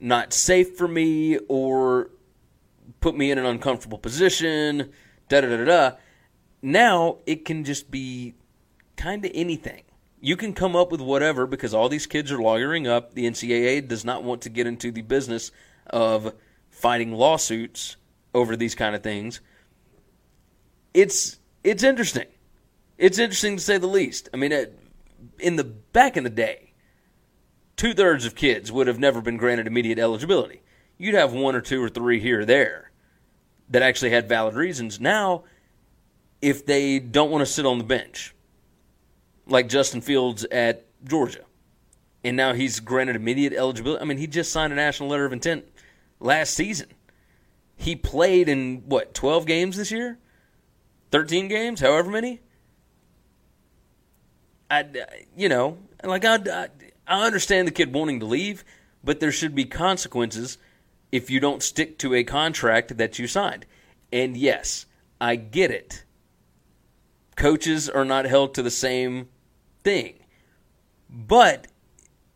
not 0.00 0.32
safe 0.32 0.76
for 0.76 0.88
me 0.88 1.38
or 1.48 2.10
put 3.00 3.16
me 3.16 3.30
in 3.30 3.38
an 3.38 3.46
uncomfortable 3.46 3.98
position. 3.98 4.90
Da 5.28 5.40
da 5.40 5.48
da 5.56 5.64
da. 5.64 5.96
Now 6.62 7.18
it 7.26 7.44
can 7.44 7.64
just 7.64 7.90
be 7.90 8.34
kind 8.96 9.24
of 9.24 9.30
anything 9.34 9.82
you 10.20 10.36
can 10.36 10.52
come 10.52 10.74
up 10.74 10.90
with 10.90 11.00
whatever 11.00 11.46
because 11.46 11.74
all 11.74 11.88
these 11.88 12.06
kids 12.06 12.32
are 12.32 12.40
lawyering 12.42 12.86
up. 12.86 13.14
The 13.14 13.26
NCAA 13.26 13.86
does 13.86 14.04
not 14.04 14.24
want 14.24 14.42
to 14.42 14.48
get 14.48 14.66
into 14.66 14.90
the 14.90 15.02
business 15.02 15.52
of 15.86 16.34
fighting 16.68 17.12
lawsuits 17.12 17.96
over 18.34 18.56
these 18.56 18.74
kind 18.74 18.96
of 18.96 19.02
things. 19.02 19.40
It's 20.94 21.38
it's 21.62 21.82
interesting. 21.82 22.26
It's 22.98 23.18
interesting 23.18 23.56
to 23.56 23.62
say 23.62 23.78
the 23.78 23.86
least. 23.86 24.28
I 24.32 24.36
mean, 24.36 24.52
in 25.38 25.56
the 25.56 25.64
back 25.64 26.16
in 26.16 26.24
the 26.24 26.30
day, 26.30 26.65
two 27.76 27.94
thirds 27.94 28.24
of 28.24 28.34
kids 28.34 28.72
would 28.72 28.86
have 28.86 28.98
never 28.98 29.20
been 29.20 29.36
granted 29.36 29.66
immediate 29.66 29.98
eligibility. 29.98 30.62
You'd 30.98 31.14
have 31.14 31.32
one 31.32 31.54
or 31.54 31.60
two 31.60 31.82
or 31.82 31.88
three 31.88 32.20
here 32.20 32.40
or 32.40 32.44
there 32.44 32.90
that 33.68 33.82
actually 33.82 34.10
had 34.10 34.28
valid 34.28 34.54
reasons. 34.54 35.00
Now, 35.00 35.44
if 36.40 36.64
they 36.64 36.98
don't 36.98 37.30
want 37.30 37.42
to 37.42 37.52
sit 37.52 37.66
on 37.66 37.78
the 37.78 37.84
bench, 37.84 38.34
like 39.46 39.68
Justin 39.68 40.00
Fields 40.00 40.44
at 40.44 40.86
Georgia. 41.04 41.44
And 42.24 42.36
now 42.36 42.52
he's 42.54 42.80
granted 42.80 43.16
immediate 43.16 43.52
eligibility. 43.52 44.02
I 44.02 44.04
mean, 44.04 44.18
he 44.18 44.26
just 44.26 44.50
signed 44.50 44.72
a 44.72 44.76
national 44.76 45.08
letter 45.08 45.24
of 45.24 45.32
intent 45.32 45.64
last 46.18 46.54
season. 46.54 46.88
He 47.76 47.94
played 47.94 48.48
in 48.48 48.82
what, 48.86 49.14
12 49.14 49.46
games 49.46 49.76
this 49.76 49.92
year? 49.92 50.18
13 51.12 51.46
games, 51.48 51.80
however 51.80 52.10
many? 52.10 52.40
I 54.68 54.84
you 55.36 55.48
know, 55.48 55.78
like 56.02 56.24
I 56.24 56.34
I 56.36 56.68
understand 57.08 57.66
the 57.68 57.72
kid 57.72 57.94
wanting 57.94 58.20
to 58.20 58.26
leave, 58.26 58.64
but 59.02 59.20
there 59.20 59.32
should 59.32 59.54
be 59.54 59.64
consequences 59.64 60.58
if 61.12 61.30
you 61.30 61.40
don't 61.40 61.62
stick 61.62 61.98
to 61.98 62.14
a 62.14 62.24
contract 62.24 62.96
that 62.96 63.18
you 63.18 63.26
signed. 63.26 63.66
And 64.12 64.36
yes, 64.36 64.86
I 65.20 65.36
get 65.36 65.70
it. 65.70 66.04
Coaches 67.36 67.88
are 67.88 68.04
not 68.04 68.24
held 68.24 68.54
to 68.54 68.62
the 68.62 68.70
same 68.70 69.28
thing. 69.84 70.14
But 71.08 71.68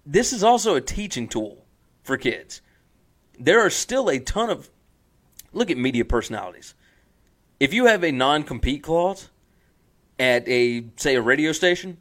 this 0.06 0.32
is 0.32 0.44
also 0.44 0.74
a 0.74 0.80
teaching 0.80 1.28
tool 1.28 1.64
for 2.02 2.16
kids. 2.16 2.62
There 3.38 3.60
are 3.60 3.70
still 3.70 4.08
a 4.08 4.18
ton 4.18 4.50
of 4.50 4.70
look 5.52 5.70
at 5.70 5.78
media 5.78 6.04
personalities. 6.04 6.74
If 7.58 7.74
you 7.74 7.86
have 7.86 8.04
a 8.04 8.12
non-compete 8.12 8.82
clause 8.82 9.30
at 10.18 10.46
a 10.48 10.84
say 10.96 11.16
a 11.16 11.22
radio 11.22 11.52
station, 11.52 11.98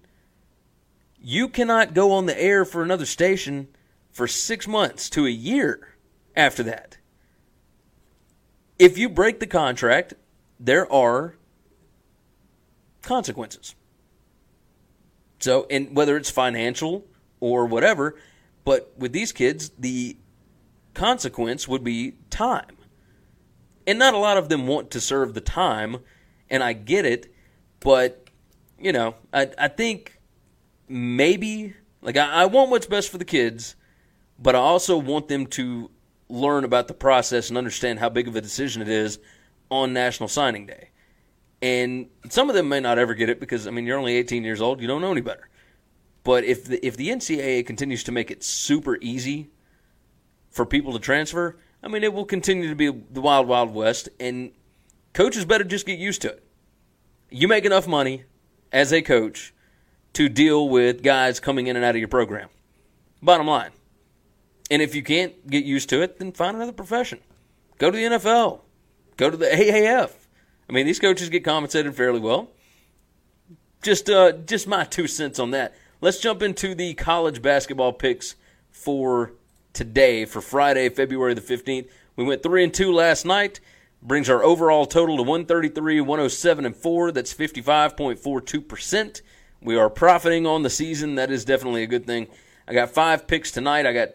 you 1.21 1.49
cannot 1.49 1.93
go 1.93 2.11
on 2.11 2.25
the 2.25 2.41
air 2.41 2.65
for 2.65 2.81
another 2.81 3.05
station 3.05 3.67
for 4.11 4.27
6 4.27 4.67
months 4.67 5.09
to 5.11 5.25
a 5.25 5.29
year 5.29 5.95
after 6.35 6.63
that. 6.63 6.97
If 8.77 8.97
you 8.97 9.09
break 9.09 9.39
the 9.39 9.47
contract, 9.47 10.13
there 10.59 10.91
are 10.91 11.35
consequences. 13.01 13.75
So, 15.39 15.67
and 15.69 15.95
whether 15.95 16.17
it's 16.17 16.29
financial 16.29 17.05
or 17.39 17.65
whatever, 17.65 18.15
but 18.65 18.93
with 18.97 19.13
these 19.13 19.31
kids, 19.31 19.71
the 19.77 20.17
consequence 20.93 21.67
would 21.67 21.83
be 21.83 22.15
time. 22.29 22.77
And 23.87 23.97
not 23.97 24.13
a 24.13 24.17
lot 24.17 24.37
of 24.37 24.49
them 24.49 24.67
want 24.67 24.91
to 24.91 25.01
serve 25.01 25.33
the 25.33 25.41
time, 25.41 25.97
and 26.49 26.61
I 26.61 26.73
get 26.73 27.05
it, 27.05 27.33
but, 27.79 28.29
you 28.77 28.91
know, 28.91 29.15
I, 29.33 29.49
I 29.57 29.67
think 29.69 30.18
maybe, 30.89 31.75
like, 32.01 32.17
I, 32.17 32.43
I 32.43 32.45
want 32.45 32.71
what's 32.71 32.87
best 32.87 33.09
for 33.09 33.17
the 33.17 33.25
kids, 33.25 33.75
but 34.37 34.55
I 34.55 34.59
also 34.59 34.97
want 34.97 35.27
them 35.27 35.45
to 35.47 35.91
learn 36.29 36.63
about 36.63 36.87
the 36.87 36.93
process 36.93 37.49
and 37.49 37.57
understand 37.57 37.99
how 37.99 38.09
big 38.09 38.27
of 38.27 38.35
a 38.35 38.41
decision 38.41 38.81
it 38.81 38.89
is 38.89 39.19
on 39.69 39.93
National 39.93 40.29
Signing 40.29 40.65
Day. 40.65 40.89
And 41.61 42.09
some 42.29 42.49
of 42.49 42.55
them 42.55 42.69
may 42.69 42.79
not 42.79 42.97
ever 42.97 43.13
get 43.13 43.29
it 43.29 43.39
because 43.39 43.67
I 43.67 43.71
mean 43.71 43.85
you're 43.85 43.97
only 43.97 44.15
18 44.15 44.43
years 44.43 44.61
old, 44.61 44.79
you 44.79 44.87
don't 44.87 45.01
know 45.01 45.11
any 45.11 45.21
better. 45.21 45.49
But 46.23 46.43
if 46.43 46.65
the 46.65 46.85
if 46.85 46.95
the 46.95 47.09
NCAA 47.09 47.65
continues 47.65 48.03
to 48.05 48.11
make 48.11 48.31
it 48.31 48.43
super 48.43 48.97
easy 49.01 49.49
for 50.49 50.65
people 50.65 50.93
to 50.93 50.99
transfer, 50.99 51.57
I 51.83 51.87
mean 51.87 52.03
it 52.03 52.13
will 52.13 52.25
continue 52.25 52.69
to 52.69 52.75
be 52.75 52.87
the 52.87 53.21
wild 53.21 53.47
wild 53.47 53.73
west 53.73 54.09
and 54.19 54.51
coaches 55.13 55.45
better 55.45 55.63
just 55.63 55.85
get 55.85 55.99
used 55.99 56.21
to 56.21 56.29
it. 56.29 56.43
You 57.29 57.47
make 57.47 57.65
enough 57.65 57.87
money 57.87 58.23
as 58.71 58.93
a 58.93 59.01
coach 59.01 59.53
to 60.13 60.29
deal 60.29 60.69
with 60.69 61.03
guys 61.03 61.39
coming 61.39 61.67
in 61.67 61.75
and 61.75 61.85
out 61.85 61.95
of 61.95 61.99
your 61.99 62.07
program. 62.07 62.49
Bottom 63.21 63.47
line. 63.47 63.71
And 64.71 64.81
if 64.81 64.95
you 64.95 65.03
can't 65.03 65.47
get 65.49 65.65
used 65.65 65.89
to 65.89 66.01
it, 66.01 66.19
then 66.19 66.31
find 66.31 66.55
another 66.55 66.71
profession. 66.71 67.19
Go 67.77 67.89
to 67.89 67.97
the 67.97 68.03
NFL. 68.03 68.61
Go 69.17 69.29
to 69.29 69.37
the 69.37 69.47
AAF. 69.47 70.11
I 70.69 70.73
mean, 70.73 70.85
these 70.85 70.99
coaches 70.99 71.29
get 71.29 71.43
compensated 71.43 71.95
fairly 71.95 72.19
well. 72.19 72.49
Just, 73.81 74.09
uh, 74.09 74.33
just 74.33 74.67
my 74.67 74.83
two 74.83 75.07
cents 75.07 75.39
on 75.39 75.51
that. 75.51 75.75
Let's 76.01 76.19
jump 76.19 76.41
into 76.41 76.75
the 76.75 76.93
college 76.93 77.41
basketball 77.41 77.93
picks 77.93 78.35
for 78.69 79.33
today, 79.73 80.25
for 80.25 80.41
Friday, 80.41 80.89
February 80.89 81.33
the 81.33 81.41
15th. 81.41 81.89
We 82.15 82.23
went 82.23 82.43
3 82.43 82.65
and 82.65 82.73
2 82.73 82.93
last 82.93 83.25
night. 83.25 83.59
Brings 84.01 84.29
our 84.29 84.43
overall 84.43 84.85
total 84.85 85.17
to 85.17 85.23
133, 85.23 85.99
107, 86.01 86.65
and 86.65 86.75
4. 86.75 87.11
That's 87.11 87.33
55.42%. 87.33 89.21
We 89.61 89.77
are 89.77 89.89
profiting 89.89 90.45
on 90.45 90.63
the 90.63 90.69
season. 90.69 91.15
That 91.15 91.31
is 91.31 91.43
definitely 91.45 91.83
a 91.83 91.87
good 91.87 92.05
thing. 92.05 92.27
I 92.67 92.73
got 92.73 92.91
five 92.91 93.27
picks 93.27 93.51
tonight. 93.51 93.85
I 93.85 93.93
got 93.93 94.09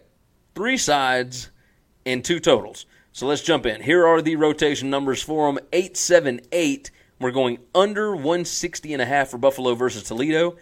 three 0.55 0.77
sides 0.77 1.51
and 2.07 2.25
two 2.25 2.41
totals. 2.41 2.87
So 3.13 3.27
let's 3.27 3.43
jump 3.43 3.67
in. 3.67 3.83
Here 3.83 4.07
are 4.07 4.23
the 4.23 4.37
rotation 4.37 4.91
numbers 4.91 5.23
for 5.23 5.47
them 5.47 5.63
878. 5.73 6.91
We're 7.21 7.31
going 7.31 7.59
under 7.75 8.15
160 8.15 8.93
and 8.93 9.03
a 9.03 9.07
half 9.07 9.29
for 9.29 9.39
Buffalo 9.39 9.75
versus 9.75 10.03
Toledo. 10.03 10.57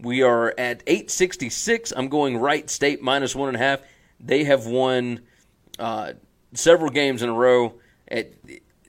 We 0.00 0.22
are 0.22 0.54
at 0.58 0.82
866. 0.86 1.92
I'm 1.96 2.08
going 2.08 2.36
Wright 2.36 2.68
State 2.68 3.02
minus 3.02 3.34
one 3.34 3.48
and 3.48 3.56
a 3.56 3.60
half. 3.60 3.80
They 4.20 4.44
have 4.44 4.66
won 4.66 5.20
uh, 5.78 6.12
several 6.52 6.90
games 6.90 7.22
in 7.22 7.30
a 7.30 7.34
row. 7.34 7.74
At 8.08 8.32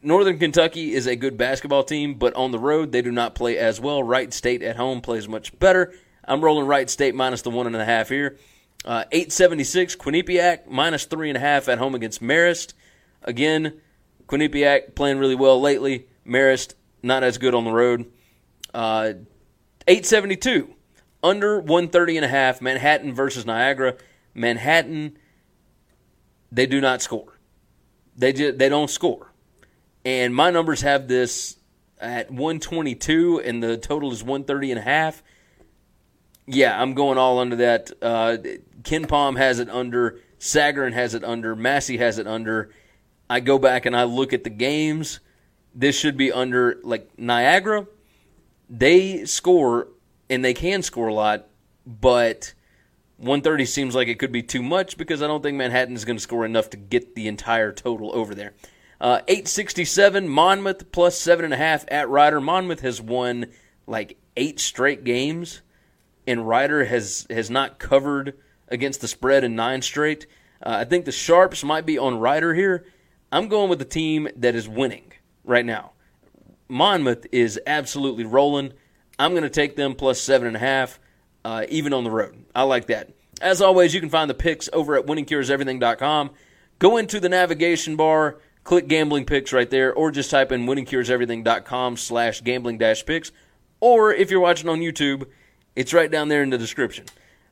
Northern 0.08 0.40
Kentucky 0.40 0.94
is 0.94 1.06
a 1.06 1.18
good 1.18 1.36
basketball 1.36 1.84
team, 1.84 2.14
but 2.14 2.34
on 2.34 2.52
the 2.52 2.60
road 2.60 2.94
they 2.94 3.02
do 3.02 3.12
not 3.12 3.36
play 3.36 3.58
as 3.58 3.78
well. 3.82 4.02
Wright 4.02 4.32
State 4.32 4.64
at 4.64 4.78
home 4.78 5.02
plays 5.02 5.28
much 5.28 5.60
better. 5.60 5.94
I'm 6.24 6.42
rolling 6.42 6.66
Wright 6.66 6.90
State 6.90 7.14
minus 7.14 7.42
the 7.42 7.50
one 7.50 7.68
and 7.68 7.76
a 7.76 7.84
half 7.84 8.08
here. 8.08 8.38
Uh, 8.86 9.04
876 9.12 9.98
Quinnipiac 9.98 10.66
minus 10.70 11.04
three 11.04 11.30
and 11.30 11.36
a 11.36 11.42
half 11.42 11.68
at 11.68 11.78
home 11.78 11.94
against 11.94 12.22
Marist. 12.22 12.72
Again, 13.22 13.82
Quinnipiac 14.28 14.96
playing 14.96 15.18
really 15.18 15.36
well 15.36 15.60
lately. 15.60 16.08
Marist 16.26 16.76
not 17.04 17.26
as 17.26 17.38
good 17.38 17.54
on 17.54 17.66
the 17.66 17.74
road. 17.74 18.10
Uh, 18.74 19.12
872 19.90 20.74
under 21.22 21.60
130 21.60 22.16
and 22.16 22.24
a 22.24 22.30
half. 22.30 22.62
Manhattan 22.62 23.14
versus 23.14 23.46
Niagara. 23.46 23.98
Manhattan, 24.34 25.18
they 26.50 26.66
do 26.66 26.80
not 26.80 27.02
score. 27.02 27.38
They 28.16 28.32
just, 28.32 28.58
they 28.58 28.70
don't 28.70 28.90
score. 28.90 29.34
And 30.08 30.34
my 30.34 30.52
numbers 30.52 30.84
have 30.84 31.10
this 31.10 31.58
at 32.00 32.32
122 32.32 33.42
and 33.44 33.62
the 33.62 33.76
total 33.76 34.14
is 34.14 34.24
130 34.24 34.72
and 34.72 34.80
a 34.80 34.82
half. 34.82 35.22
Yeah, 36.46 36.82
I'm 36.82 36.94
going 36.94 37.18
all 37.18 37.40
under 37.40 37.58
that. 37.58 37.92
Uh, 38.02 38.38
Pom 39.10 39.36
has 39.36 39.60
it 39.60 39.70
under. 39.70 40.22
Sagarin 40.40 40.94
has 40.94 41.14
it 41.14 41.26
under. 41.26 41.58
Massey 41.58 41.98
has 41.98 42.20
it 42.20 42.26
under. 42.26 42.72
I 43.30 43.42
go 43.42 43.60
back 43.60 43.86
and 43.86 43.98
I 43.98 44.06
look 44.06 44.32
at 44.32 44.46
the 44.46 44.50
games. 44.50 45.20
This 45.76 46.00
should 46.00 46.16
be 46.16 46.32
under 46.32 46.80
like 46.84 47.20
Niagara. 47.20 47.86
They 48.70 49.26
score 49.26 49.90
and 50.30 50.46
they 50.46 50.54
can 50.54 50.84
score 50.84 51.10
a 51.10 51.14
lot, 51.14 51.50
but 51.86 52.54
130 53.18 53.66
seems 53.66 53.94
like 53.94 54.08
it 54.08 54.20
could 54.20 54.32
be 54.32 54.42
too 54.42 54.64
much 54.64 54.96
because 54.96 55.22
I 55.22 55.28
don't 55.28 55.44
think 55.44 55.58
Manhattan 55.58 55.96
is 55.96 56.06
going 56.06 56.16
to 56.16 56.24
score 56.24 56.46
enough 56.46 56.70
to 56.70 56.78
get 56.78 57.14
the 57.16 57.28
entire 57.28 57.74
total 57.74 58.16
over 58.16 58.34
there. 58.34 58.54
Uh, 59.00 59.22
867 59.28 60.28
Monmouth 60.28 60.92
plus 60.92 61.18
seven 61.18 61.46
and 61.46 61.54
a 61.54 61.58
half 61.58 61.86
at 61.90 62.10
Rider. 62.10 62.42
Monmouth 62.42 62.80
has 62.82 63.02
won 63.02 63.48
like 63.86 64.18
eight 64.36 64.60
straight 64.60 65.04
games, 65.04 65.62
and 66.26 66.48
Rider 66.48 66.86
has 66.86 67.28
has 67.30 67.50
not 67.50 67.80
covered 67.80 68.34
against 68.68 69.02
the 69.02 69.08
spread 69.08 69.44
in 69.44 69.56
nine 69.56 69.82
straight. 69.82 70.26
Uh, 70.62 70.78
I 70.80 70.86
think 70.86 71.06
the 71.06 71.12
sharps 71.12 71.64
might 71.64 71.86
be 71.86 71.98
on 71.98 72.20
Rider 72.20 72.54
here. 72.54 72.86
I'm 73.32 73.48
going 73.48 73.70
with 73.70 73.80
the 73.80 73.86
team 73.86 74.28
that 74.38 74.56
is 74.56 74.68
winning 74.68 75.12
right 75.44 75.66
now. 75.66 75.92
Monmouth 76.68 77.28
is 77.32 77.60
absolutely 77.68 78.26
rolling. 78.26 78.74
I'm 79.20 79.32
going 79.32 79.44
to 79.44 79.50
take 79.50 79.76
them 79.76 79.96
plus 79.96 80.20
seven 80.20 80.48
and 80.48 80.56
a 80.56 80.60
half, 80.60 81.00
uh, 81.46 81.66
even 81.70 81.94
on 81.94 82.04
the 82.04 82.12
road. 82.12 82.46
I 82.56 82.64
like 82.64 82.88
that. 82.88 83.10
As 83.42 83.62
always, 83.62 83.94
you 83.94 84.00
can 84.00 84.10
find 84.10 84.30
the 84.30 84.36
picks 84.36 84.70
over 84.74 84.96
at 84.96 85.06
winningcureseverything.com. 85.06 86.32
Go 86.80 86.98
into 86.98 87.20
the 87.20 87.30
navigation 87.30 87.96
bar, 87.96 88.38
click 88.68 88.88
gambling 88.88 89.26
picks 89.26 89.52
right 89.52 89.70
there, 89.70 89.94
or 89.94 90.12
just 90.12 90.30
type 90.30 90.52
in 90.52 90.66
winningcureseverything.com 90.66 91.98
slash 91.98 92.42
gambling 92.42 92.78
dash 92.78 93.06
picks. 93.06 93.32
Or 93.80 94.14
if 94.14 94.30
you're 94.30 94.40
watching 94.40 94.70
on 94.70 94.80
YouTube, 94.80 95.28
it's 95.76 95.94
right 95.94 96.12
down 96.12 96.28
there 96.28 96.44
in 96.44 96.52
the 96.52 96.58
description. 96.58 97.06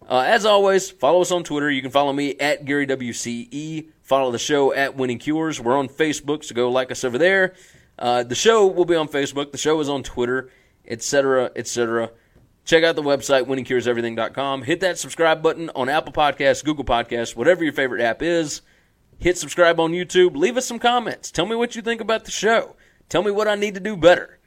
Uh, 0.07 0.19
as 0.19 0.45
always, 0.45 0.91
follow 0.91 1.22
us 1.22 1.31
on 1.31 1.43
Twitter. 1.43 1.72
You 1.72 1.81
can 1.81 1.89
follow 1.89 2.13
me 2.13 2.36
at 2.39 2.65
Gary 2.65 2.86
WCE. 2.86 3.88
Follow 4.03 4.31
the 4.31 4.38
show 4.38 4.74
at 4.74 4.95
Winning 4.95 5.17
Cures. 5.17 5.60
We're 5.60 5.77
on 5.77 5.88
Facebook, 5.89 6.43
so 6.43 6.53
go 6.53 6.69
like 6.69 6.91
us 6.91 7.03
over 7.03 7.17
there. 7.17 7.55
Uh, 7.98 8.22
the 8.22 8.36
show 8.36 8.67
will 8.67 8.86
be 8.86 8.95
on 8.95 9.07
Facebook. 9.07 9.51
The 9.51 9.57
show 9.57 9.79
is 9.79 9.89
on 9.89 10.03
Twitter 10.03 10.51
etc., 10.88 11.51
etc. 11.55 12.12
Check 12.63 12.84
out 12.84 12.95
the 12.95 13.03
website, 13.03 13.45
winningcureseverything.com. 13.45 14.63
Hit 14.63 14.79
that 14.79 14.98
subscribe 14.98 15.43
button 15.43 15.69
on 15.75 15.89
Apple 15.89 16.13
Podcasts, 16.13 16.63
Google 16.63 16.86
Podcasts, 16.86 17.36
whatever 17.36 17.63
your 17.63 17.74
favorite 17.74 18.01
app 18.01 18.22
is. 18.22 18.62
Hit 19.17 19.38
subscribe 19.38 19.79
on 19.79 19.91
YouTube. 19.91 20.36
Leave 20.36 20.57
us 20.57 20.65
some 20.65 20.79
comments. 20.79 21.31
Tell 21.31 21.45
me 21.45 21.55
what 21.55 21.75
you 21.75 21.81
think 21.81 22.01
about 22.01 22.25
the 22.25 22.31
show. 22.31 22.75
Tell 23.10 23.24
me 23.24 23.31
what 23.31 23.48
I 23.48 23.55
need 23.55 23.74
to 23.75 23.79
do 23.79 23.95
better. 23.95 24.39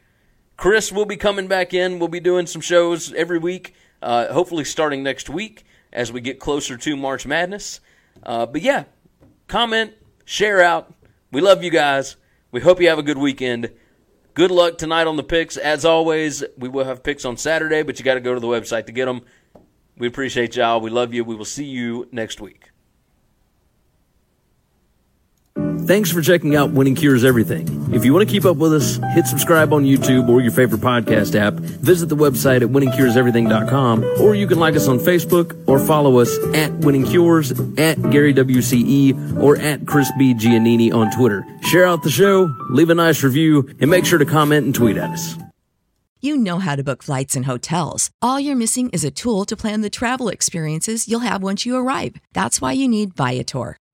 Chris 0.56 0.90
will 0.90 1.04
be 1.04 1.16
coming 1.16 1.46
back 1.46 1.72
in. 1.72 1.98
We'll 1.98 2.08
be 2.08 2.20
doing 2.20 2.46
some 2.46 2.60
shows 2.60 3.12
every 3.14 3.38
week, 3.38 3.75
uh, 4.02 4.32
hopefully 4.32 4.64
starting 4.64 5.02
next 5.02 5.31
week 5.31 5.64
as 5.92 6.12
we 6.12 6.20
get 6.20 6.40
closer 6.40 6.76
to 6.76 6.96
March 6.96 7.26
Madness. 7.26 7.81
Uh, 8.22 8.46
but 8.46 8.62
yeah, 8.62 8.85
comment, 9.46 9.94
share 10.24 10.61
out. 10.61 10.92
We 11.31 11.40
love 11.40 11.62
you 11.62 11.70
guys. 11.70 12.16
We 12.50 12.61
hope 12.61 12.81
you 12.81 12.88
have 12.88 12.98
a 12.98 13.04
good 13.04 13.18
weekend. 13.18 13.70
Good 14.35 14.50
luck 14.50 14.78
tonight 14.78 15.07
on 15.07 15.16
the 15.16 15.22
picks. 15.22 15.57
As 15.57 15.85
always, 15.85 16.44
we 16.57 16.68
will 16.68 16.85
have 16.85 17.02
picks 17.02 17.24
on 17.24 17.37
Saturday, 17.37 17.83
but 17.83 17.98
you 17.98 18.04
got 18.04 18.14
to 18.14 18.20
go 18.20 18.35
to 18.35 18.40
the 18.40 18.46
website 18.46 18.87
to 18.87 18.92
get 18.92 19.07
them. 19.07 19.22
We 19.96 20.07
appreciate 20.07 20.57
y'all. 20.57 20.81
We 20.81 20.90
love 20.90 21.12
you. 21.12 21.24
We 21.24 21.35
will 21.35 21.44
see 21.44 21.64
you 21.64 22.09
next 22.12 22.40
week. 22.40 22.70
Thanks 25.88 26.12
for 26.12 26.20
checking 26.20 26.55
out 26.55 26.70
Winning 26.72 26.94
Cures 26.94 27.24
Everything. 27.24 27.94
If 27.94 28.05
you 28.05 28.12
want 28.12 28.29
to 28.29 28.31
keep 28.31 28.44
up 28.44 28.59
with 28.59 28.74
us, 28.74 29.01
hit 29.14 29.27
subscribe 29.27 29.72
on 29.72 29.85
YouTube 29.85 30.29
or 30.29 30.42
your 30.42 30.53
favorite 30.53 30.83
podcast 30.83 31.35
app. 31.35 31.55
Visit 31.55 32.11
the 32.11 32.14
website 32.14 32.61
at 32.61 32.68
winningcureseverything.com 32.68 34.05
or 34.20 34.35
you 34.35 34.46
can 34.46 34.59
like 34.59 34.77
us 34.77 34.87
on 34.87 34.98
Facebook 34.98 35.59
or 35.66 35.79
follow 35.79 36.18
us 36.18 36.37
at 36.55 36.70
Winning 36.81 37.07
Cures, 37.07 37.53
at 37.79 37.96
Gary 38.11 38.35
WCE, 38.35 39.40
or 39.40 39.57
at 39.57 39.87
Chris 39.87 40.12
B. 40.18 40.35
Giannini 40.35 40.92
on 40.92 41.11
Twitter. 41.11 41.42
Share 41.62 41.87
out 41.87 42.03
the 42.03 42.11
show, 42.11 42.55
leave 42.68 42.90
a 42.90 42.94
nice 42.94 43.24
review, 43.24 43.66
and 43.81 43.90
make 43.90 44.05
sure 44.05 44.18
to 44.18 44.27
comment 44.27 44.66
and 44.66 44.74
tweet 44.74 44.98
at 44.98 45.09
us. 45.09 45.38
You 46.20 46.37
know 46.37 46.59
how 46.59 46.77
to 46.77 46.85
book 46.85 47.03
flights 47.03 47.35
and 47.35 47.46
hotels. 47.46 48.11
All 48.20 48.38
you're 48.38 48.57
missing 48.57 48.90
is 48.90 49.05
a 49.05 49.11
tool 49.11 49.46
to 49.46 49.57
plan 49.57 49.81
the 49.81 49.88
travel 49.88 50.29
experiences 50.29 51.09
you'll 51.09 51.20
have 51.20 51.42
once 51.42 51.64
you 51.64 51.77
arrive. 51.77 52.16
That's 52.35 52.61
why 52.61 52.72
you 52.72 52.88
need 52.88 53.14
Viator. 53.14 53.79